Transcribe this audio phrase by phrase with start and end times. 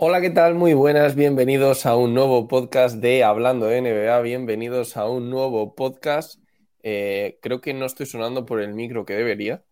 [0.00, 0.54] Hola, ¿qué tal?
[0.54, 5.74] Muy buenas, bienvenidos a un nuevo podcast de Hablando de NBA, bienvenidos a un nuevo
[5.74, 6.40] podcast.
[6.84, 9.64] Eh, creo que no estoy sonando por el micro que debería.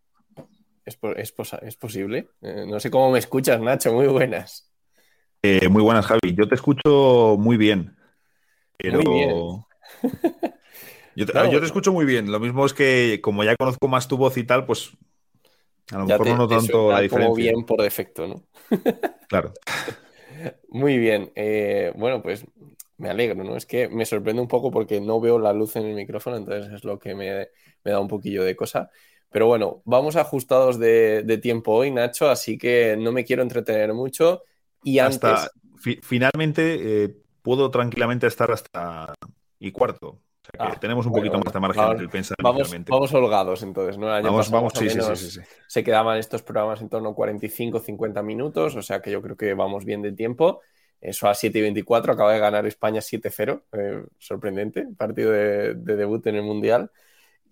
[0.85, 2.29] ¿Es, po- es posa- es posible?
[2.43, 4.69] Eh, no sé cómo me escuchas, Nacho, muy buenas.
[5.43, 6.35] Eh, muy buenas, Javi.
[6.35, 7.97] Yo te escucho muy bien.
[8.79, 9.01] Pero...
[9.03, 9.31] Muy bien.
[11.19, 11.51] Yo te, Claro.
[11.51, 12.31] yo te escucho muy bien.
[12.31, 14.91] Lo mismo es que, como ya conozco más tu voz y tal, pues
[15.91, 17.43] a lo mejor te- no noto tanto la como diferencia.
[17.43, 18.43] bien por defecto, ¿no?
[19.29, 19.55] Claro.
[20.69, 21.33] Muy bien.
[21.35, 22.45] eh, bueno, pues
[22.99, 23.57] me alegro, ¿no?
[23.57, 26.73] Es que me sorprende un poco porque no veo la luz en el micrófono, entonces
[26.73, 27.49] es lo que me,
[27.85, 28.91] me da un poquillo de cosa.
[29.31, 33.93] Pero bueno, vamos ajustados de, de tiempo hoy, Nacho, así que no me quiero entretener
[33.93, 34.43] mucho.
[34.83, 39.15] Y antes, Hasta fi- finalmente eh, puedo tranquilamente estar hasta
[39.59, 40.21] y cuarto.
[40.55, 42.37] O sea que Ah, tenemos un bueno, poquito más de margen vamos- entre el pensar
[42.43, 44.07] vamos, holgados entonces, ¿no?
[44.09, 45.41] El año Vamos, vamos, sí, sí, sí, sí, sí.
[45.67, 49.55] se quedaban estos programas en torno a 45-50 minutos, o sea que yo creo que
[49.55, 50.61] vamos bien de tiempo.
[51.01, 55.97] Eso a 7 y 24, acaba de ganar España 7-0, eh, sorprendente, partido de, de
[55.97, 56.91] debut en el Mundial.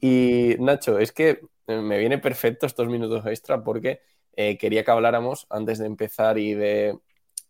[0.01, 4.01] Y Nacho, es que eh, me viene perfecto estos minutos extra porque
[4.37, 6.99] eh, quería que habláramos antes de empezar y de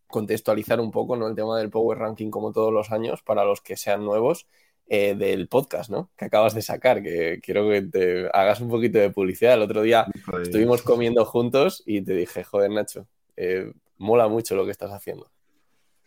[0.07, 1.27] contextualizar un poco ¿no?
[1.29, 4.47] el tema del Power Ranking como todos los años para los que sean nuevos
[4.89, 6.11] eh, del podcast ¿no?
[6.17, 9.55] que acabas de sacar, que quiero que te hagas un poquito de publicidad.
[9.55, 10.07] El otro día
[10.43, 13.07] estuvimos comiendo juntos y te dije, joder Nacho,
[13.37, 15.31] eh, mola mucho lo que estás haciendo.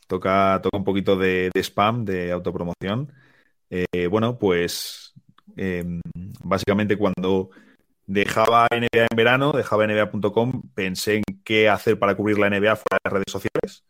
[0.08, 3.12] Toca, toca un poquito de, de spam, de autopromoción.
[3.70, 5.14] Eh, bueno, pues
[5.56, 5.84] eh,
[6.44, 7.50] básicamente cuando
[8.06, 12.98] dejaba NBA en verano, dejaba NBA.com, pensé en qué hacer para cubrir la NBA fuera
[12.98, 13.84] de las redes sociales.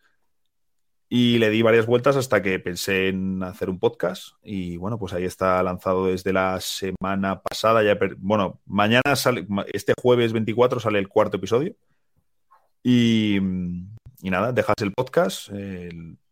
[1.10, 4.34] Y le di varias vueltas hasta que pensé en hacer un podcast.
[4.44, 7.82] Y bueno, pues ahí está lanzado desde la semana pasada.
[7.82, 11.76] Ya, bueno, mañana sale, este jueves 24 sale el cuarto episodio.
[12.84, 15.50] Y, y nada, dejas el podcast.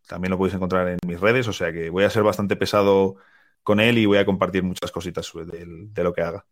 [0.06, 1.48] también lo podéis encontrar en mis redes.
[1.48, 3.16] O sea que voy a ser bastante pesado
[3.62, 6.44] con él y voy a compartir muchas cositas del- de lo que haga.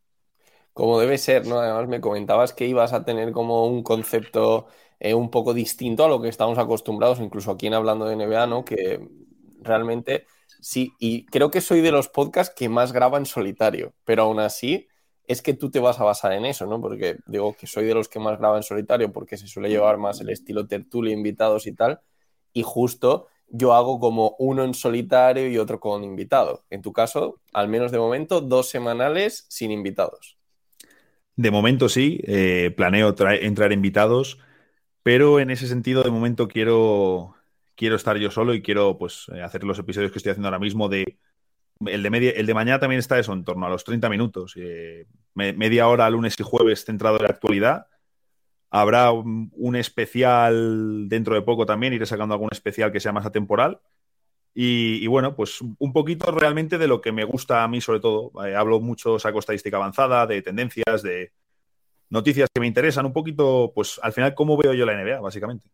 [0.73, 1.61] Como debe ser, ¿no?
[1.61, 4.67] Además me comentabas que ibas a tener como un concepto
[5.01, 8.47] eh, un poco distinto a lo que estamos acostumbrados, incluso aquí en Hablando de NBA,
[8.47, 8.65] ¿no?
[8.65, 9.07] Que
[9.61, 10.27] realmente
[10.61, 14.41] sí, y creo que soy de los podcasts que más graba en solitario, pero aún
[14.41, 14.89] así
[15.27, 16.81] es que tú te vas a basar en eso, ¿no?
[16.81, 19.97] Porque digo que soy de los que más graba en solitario porque se suele llevar
[19.99, 22.01] más el estilo tertulia, invitados y tal,
[22.53, 26.65] y justo yo hago como uno en solitario y otro con invitado.
[26.71, 30.39] En tu caso, al menos de momento, dos semanales sin invitados.
[31.37, 34.39] De momento sí, eh, planeo entrar invitados,
[35.05, 37.37] pero en ese sentido de momento quiero,
[37.77, 40.61] quiero estar yo solo y quiero pues eh, hacer los episodios que estoy haciendo ahora
[40.61, 41.19] mismo de
[41.87, 44.55] el de media, el de mañana también está eso, en torno a los 30 minutos,
[44.57, 47.87] eh, me- media hora lunes y jueves centrado en la actualidad.
[48.71, 53.81] Habrá un, especial dentro de poco también, iré sacando algún especial que sea más atemporal.
[54.55, 58.01] Y, y bueno, pues un poquito realmente de lo que me gusta a mí sobre
[58.01, 58.33] todo.
[58.47, 61.33] Eh, hablo mucho, saco estadística avanzada, de tendencias, de
[62.11, 65.69] noticias que me interesan, un poquito, pues al final, cómo veo yo la NBA, básicamente.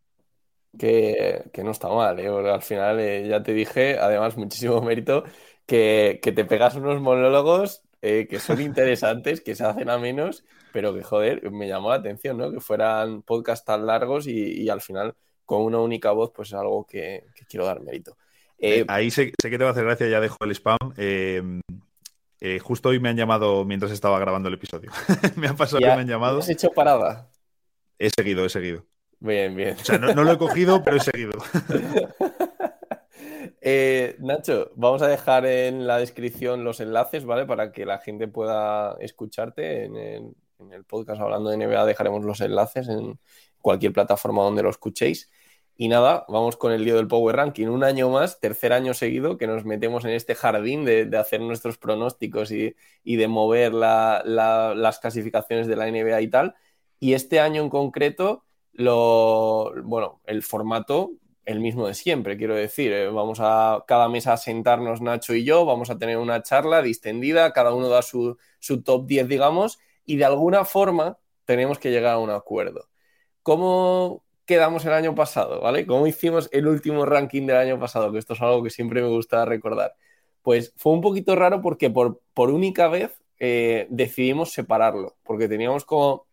[0.79, 2.29] que, que no está mal, ¿eh?
[2.29, 5.25] Al final eh, ya te dije, además muchísimo mérito,
[5.67, 10.45] que, que te pegas unos monólogos eh, que son interesantes, que se hacen a menos,
[10.71, 12.51] pero que, joder, me llamó la atención, ¿no?
[12.53, 16.55] Que fueran podcasts tan largos y, y al final con una única voz, pues es
[16.55, 18.17] algo que, que quiero dar mérito.
[18.59, 20.79] Eh, Ahí sé, sé que te va a hacer gracia, ya dejo el spam.
[20.97, 21.43] Eh,
[22.41, 24.91] eh, justo hoy me han llamado mientras estaba grabando el episodio.
[25.37, 26.39] me han pasado que me han llamado.
[26.39, 27.31] ¿Has hecho parada?
[27.99, 28.87] He seguido, he seguido.
[29.19, 29.77] Bien, bien.
[29.79, 31.33] O sea, no, no lo he cogido, pero he seguido.
[33.63, 37.45] Eh, Nacho, vamos a dejar en la descripción los enlaces, ¿vale?
[37.45, 41.85] Para que la gente pueda escucharte en el, en el podcast hablando de NBA.
[41.85, 43.19] Dejaremos los enlaces en
[43.61, 45.31] cualquier plataforma donde lo escuchéis.
[45.83, 47.69] Y nada, vamos con el lío del Power Ranking.
[47.69, 51.41] Un año más, tercer año seguido, que nos metemos en este jardín de, de hacer
[51.41, 56.55] nuestros pronósticos y, y de mover la- la- las clasificaciones de la NBA y tal.
[56.99, 61.13] Y este año en concreto, lo, bueno, el formato
[61.47, 62.93] el mismo de siempre, quiero decir.
[62.93, 66.83] eh, vamos a cada mes a sentarnos Nacho y yo, vamos a tener una charla
[66.83, 71.91] distendida, cada uno da su, su top 10, digamos, y de alguna forma tenemos que
[71.91, 72.89] llegar a un acuerdo.
[73.43, 75.87] ¿Cómo quedamos el año pasado, ¿vale?
[75.87, 78.13] ¿Cómo hicimos el último ranking del año pasado?
[78.13, 79.95] Que esto es algo que siempre me gusta recordar.
[80.43, 85.85] Pues fue un poquito raro porque por, por única vez eh, decidimos separarlo, porque teníamos
[85.85, 86.27] como,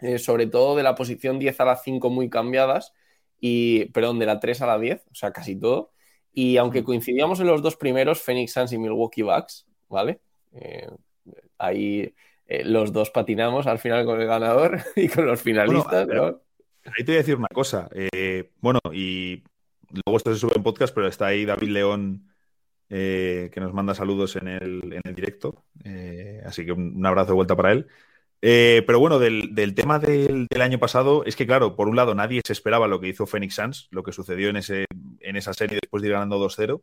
[0.00, 2.92] eh, sobre todo de la posición 10 a la 5 muy cambiadas,
[3.40, 5.90] y, perdón, de la 3 a la 10, o sea, casi todo.
[6.32, 10.20] Y aunque coincidíamos en los dos primeros, Phoenix Suns y Milwaukee Bucks, ¿vale?
[10.52, 10.88] Eh,
[11.58, 12.14] ahí
[12.46, 16.40] eh, los dos patinamos al final con el ganador y con los finalistas, pero- ¿no?
[16.84, 17.88] Ahí te voy a decir una cosa.
[17.92, 19.42] eh, bueno, y
[19.90, 22.28] luego esto se sube en podcast, pero está ahí David León,
[22.90, 25.64] eh, que nos manda saludos en el, en el directo.
[25.84, 27.86] eh, así que un, abrazo de vuelta para él.
[28.40, 32.14] Pero bueno, del, del tema del, del año pasado, es que claro, por un lado
[32.14, 34.86] nadie se esperaba lo que hizo Phoenix Suns, lo que sucedió en, ese,
[35.20, 36.82] en esa serie después de ir ganando 2-0.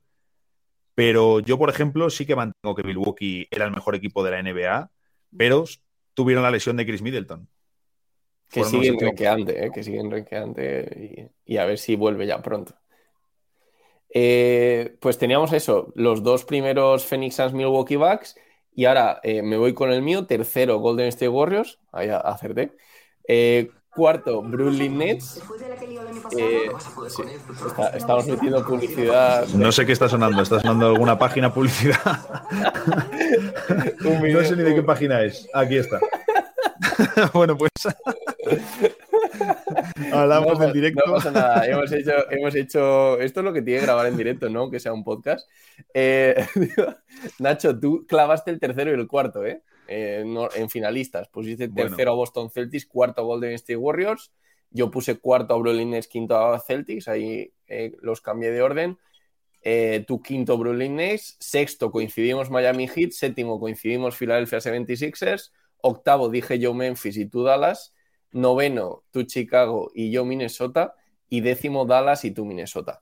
[0.96, 4.42] Pero yo, por ejemplo, sí que mantengo que Milwaukee era el mejor equipo de la
[4.44, 4.92] NBA,
[5.38, 5.66] pero
[6.14, 7.48] tuvieron la lesión de Chris Middleton.
[8.52, 9.72] Que siguen renqueante, ¿eh?
[9.74, 12.74] que siguen renqueante y, y a ver si vuelve ya pronto.
[14.12, 18.36] Eh, pues teníamos eso, los dos primeros Phoenix Suns Milwaukee Bucks
[18.74, 22.72] y ahora eh, me voy con el mío, tercero Golden State Warriors, ahí acerté.
[23.28, 25.42] Eh, cuarto Brooklyn Nets.
[26.38, 26.70] Eh,
[27.10, 27.22] sí,
[27.68, 29.48] está- estamos metiendo publicidad.
[29.50, 30.42] No sé qué está sonando.
[30.42, 32.00] ¿Está sonando alguna página publicidad?
[34.02, 35.48] No sé ni de qué página es.
[35.54, 36.00] Aquí está.
[37.34, 37.72] bueno, pues.
[40.12, 41.04] Hablamos No, del directo.
[41.06, 43.20] No pasa nada, hemos hecho, hemos hecho.
[43.20, 44.70] Esto es lo que tiene que grabar en directo, ¿no?
[44.70, 45.48] Que sea un podcast.
[45.94, 46.36] Eh,
[47.40, 49.62] Nacho, tú clavaste el tercero y el cuarto, ¿eh?
[49.88, 51.28] Eh, no- en finalistas.
[51.30, 51.90] Pusiste Bueno.
[51.90, 54.32] tercero a Boston Celtics, cuarto a Golden State Warriors.
[54.72, 57.08] Yo puse cuarto a Brooklyn Nets, quinto a Celtics.
[57.08, 58.98] Ahí eh, los cambié de orden.
[59.62, 61.38] Eh, tú quinto Brooklyn Nets.
[61.40, 63.12] Sexto coincidimos Miami Heat.
[63.12, 65.52] Séptimo coincidimos Philadelphia 76ers.
[65.82, 67.94] Octavo dije yo Memphis y tú Dallas.
[68.32, 70.96] Noveno, tú Chicago y yo Minnesota.
[71.32, 73.02] Y décimo Dallas y tú Minnesota.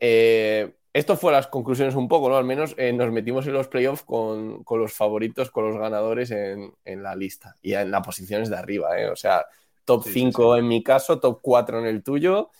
[0.00, 2.36] Eh, esto fue las conclusiones un poco, ¿no?
[2.36, 6.30] Al menos eh, nos metimos en los playoffs con, con los favoritos, con los ganadores
[6.30, 9.08] en, en la lista y en las posiciones de arriba, ¿eh?
[9.10, 9.44] O sea,
[9.84, 12.50] top Sí, sí, 5 en mi caso, top 4 en el tuyo.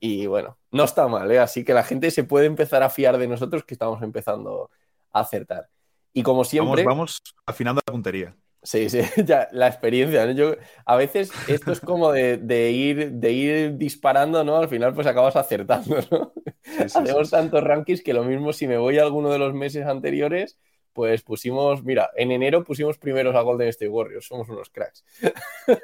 [0.00, 1.38] Y bueno, no está mal, ¿eh?
[1.38, 4.70] Así que la gente se puede empezar a fiar de nosotros que estamos empezando
[5.10, 5.68] a acertar.
[6.12, 6.84] Y como siempre.
[6.84, 8.36] Vamos, vamos afinando la puntería.
[8.62, 10.26] Sí, sí, ya, la experiencia.
[10.26, 10.32] ¿no?
[10.32, 14.56] Yo, a veces esto es como de, de ir, de ir disparando, ¿no?
[14.56, 16.32] Al final, pues acabas acertando, ¿no?
[16.62, 17.30] Sí, sí, Hacemos sí.
[17.30, 20.58] tantos rankings que lo mismo si me voy a alguno de los meses anteriores,
[20.92, 25.04] pues pusimos, mira, en enero pusimos primeros a Golden State Warriors, somos unos cracks.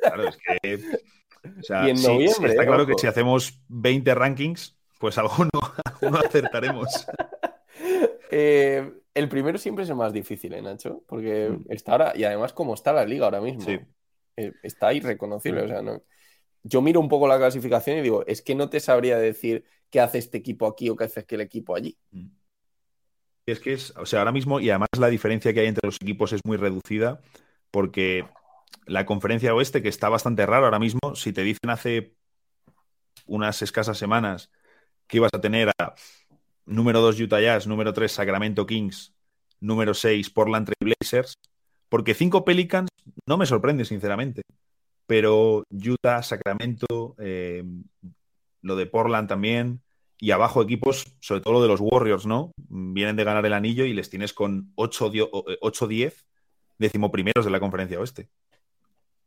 [0.03, 0.75] Claro, es que.
[1.61, 2.87] o sea, Y en noviembre, está eh, claro ojo.
[2.93, 5.51] que si hacemos 20 rankings, pues alguno,
[5.85, 7.07] alguno acertaremos.
[8.37, 11.03] Eh, el primero siempre es el más difícil, ¿eh, Nacho?
[11.07, 11.73] Porque Mm.
[11.73, 13.79] está ahora, y además como está la liga ahora mismo, Sí.
[14.37, 16.03] eh, está irreconocible, o sea, no.
[16.65, 20.01] Yo miro un poco la clasificación y digo, es que no te sabría decir qué
[20.01, 21.97] hace este equipo aquí o qué hace aquel equipo allí.
[23.47, 25.97] Es que es, o sea, ahora mismo, y además la diferencia que hay entre los
[25.97, 27.21] equipos es muy reducida,
[27.71, 28.27] porque
[28.87, 32.15] la conferencia oeste, que está bastante raro ahora mismo, si te dicen hace
[33.27, 34.51] unas escasas semanas
[35.07, 35.95] que ibas a tener a
[36.67, 39.15] número 2 Utah Jazz, número 3 Sacramento Kings,
[39.61, 41.35] número 6 Portland Trail Blazers,
[41.89, 42.89] porque 5 Pelicans
[43.27, 44.43] no me sorprende, sinceramente,
[45.07, 47.65] pero Utah, Sacramento, eh,
[48.63, 49.83] lo de Portland también,
[50.19, 52.53] y abajo equipos, sobre todo lo de los Warriors, ¿no?
[52.57, 56.25] Vienen de ganar el anillo y les tienes con 8-10
[56.79, 58.31] decimoprimeros de la conferencia oeste.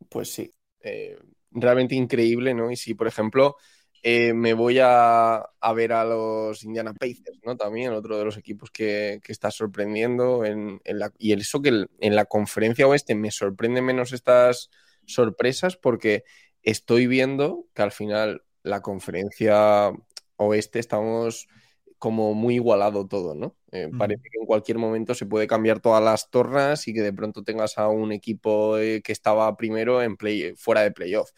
[0.08, 1.18] Pues sí, eh,
[1.50, 2.70] realmente increíble, ¿no?
[2.70, 3.56] Y si, por ejemplo,
[4.02, 7.56] eh, me voy a, a ver a los Indiana Pacers, ¿no?
[7.56, 10.44] También otro de los equipos que, que está sorprendiendo.
[10.44, 14.70] En, en la, y eso que el- en la conferencia oeste me sorprende menos estas
[15.06, 16.24] sorpresas porque
[16.62, 19.92] estoy viendo que al final la conferencia
[20.36, 21.48] oeste estamos
[21.98, 23.56] como muy igualado todo, ¿no?
[23.72, 23.90] Eh.
[23.98, 27.42] Parece que en cualquier momento se puede cambiar todas las tornas y que de pronto
[27.42, 31.30] tengas a un equipo eh, que estaba primero en play, fuera de playoff.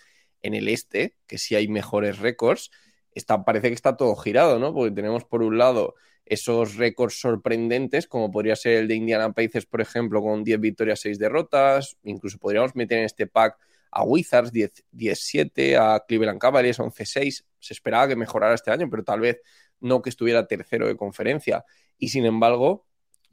[0.43, 2.71] En el este, que sí hay mejores récords,
[3.15, 4.73] está, parece que está todo girado, ¿no?
[4.73, 5.95] Porque tenemos por un lado
[6.25, 11.01] esos récords sorprendentes, como podría ser el de Indiana Pacers, por ejemplo, con 10 victorias,
[11.01, 11.97] 6 derrotas.
[12.05, 13.59] Incluso podríamos meter en este pack
[13.91, 17.45] a Wizards 10 10-7, a Cleveland Cavaliers 11-6.
[17.59, 19.41] Se esperaba que mejorara este año, pero tal vez
[19.81, 21.65] no que estuviera tercero de conferencia.
[21.99, 22.87] Y sin embargo,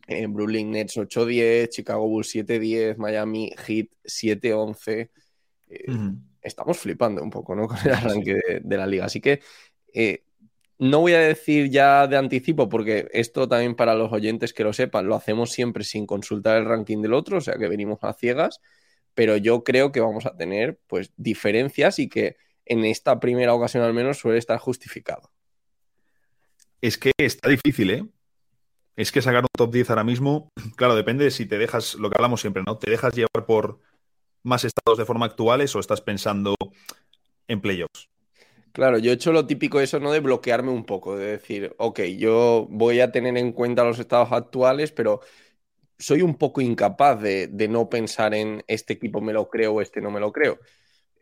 [0.07, 5.09] en Brooklyn Nets 8-10, Chicago Bulls 7-10, Miami Heat 7-11.
[5.69, 5.85] Eh.
[6.47, 7.67] Estamos flipando un poco, ¿no?
[7.67, 9.05] Con el arranque de, de la liga.
[9.05, 9.41] Así que
[9.93, 10.23] eh,
[10.79, 14.73] no voy a decir ya de anticipo, porque esto también para los oyentes que lo
[14.73, 18.13] sepan, lo hacemos siempre sin consultar el ranking del otro, o sea que venimos a
[18.13, 18.61] ciegas,
[19.15, 23.83] pero yo creo que vamos a tener pues diferencias y que en esta primera ocasión
[23.83, 25.31] al menos suele estar justificado.
[26.81, 28.05] Es que está difícil, ¿eh?
[28.95, 32.09] Es que sacar un top 10 ahora mismo, claro, depende de si te dejas, lo
[32.09, 32.77] que hablamos siempre, ¿no?
[32.77, 33.79] ¿Te dejas llevar por
[34.47, 36.55] más estados de forma actuales o estás pensando
[37.47, 38.09] en playoffs?
[38.71, 40.11] Claro, yo he hecho lo típico eso, ¿no?
[40.11, 44.31] De bloquearme un poco, de decir, ok, yo voy a tener en cuenta los estados
[44.31, 45.21] actuales, pero
[45.99, 49.81] soy un poco incapaz de, de no pensar en este equipo me lo creo o
[49.81, 50.59] este no me lo creo.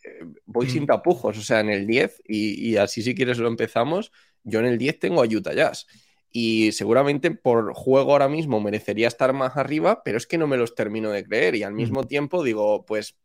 [0.04, 0.70] Eh, voy Mm.
[0.70, 4.12] sin tapujos, o sea, en el 10, y, y así si quieres lo empezamos,
[4.44, 5.88] yo en el 10 tengo a Utah Jazz.
[6.38, 10.58] Y seguramente por juego ahora mismo merecería estar más arriba, pero es que no me
[10.58, 11.56] los termino de creer.
[11.56, 13.16] Y al mismo tiempo digo, pues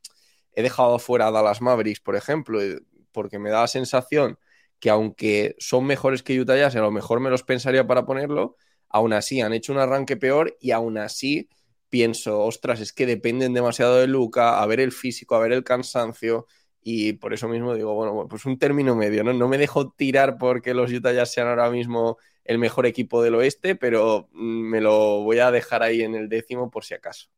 [0.53, 2.79] he dejado fuera a Dallas Mavericks, por ejemplo, eh,
[3.11, 4.39] porque me da la sensación
[4.79, 8.55] que aunque son mejores que Utah Jazz, a lo mejor me los pensaría para ponerlo,
[8.89, 11.49] aún así han hecho un arranque peor y aún así
[11.89, 15.65] pienso, ostras, es que dependen demasiado de Luca, a ver el físico, a ver el
[15.65, 16.47] cansancio.
[16.81, 19.33] Y por eso mismo digo, bueno, pues un término medio, ¿no?
[19.33, 23.35] No me dejo tirar porque los Utah Jazz sean ahora mismo el mejor equipo del
[23.37, 27.29] oeste, pero mm, me lo voy a dejar ahí en el décimo por si acaso.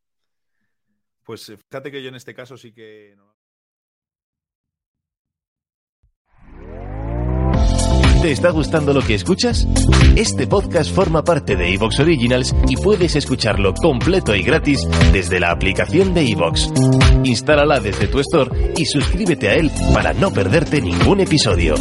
[1.24, 3.14] Pues eh, fíjate que yo en este caso sí que...
[3.16, 3.32] no-
[8.22, 9.66] ¿Te está gustando lo que escuchas?
[10.14, 15.50] Este podcast forma parte de Evox Originals y puedes escucharlo completo y gratis desde la
[15.50, 16.70] aplicación de Evox.
[17.24, 21.74] Instálala desde tu store y suscríbete a él para no perderte ningún episodio.